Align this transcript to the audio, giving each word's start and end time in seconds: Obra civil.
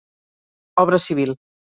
Obra 0.83 0.97
civil. 1.03 1.31